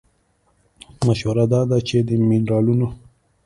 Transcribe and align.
مشوره 1.05 1.45
دا 1.51 1.61
ده 1.69 1.77
چې 1.87 1.97
د 2.07 2.09
مېنرالونو 2.29 2.87